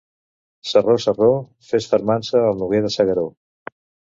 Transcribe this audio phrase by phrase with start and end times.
[0.69, 1.27] Sarró, sarró,
[1.73, 3.29] fes fermança al Noguer de S'Agaró.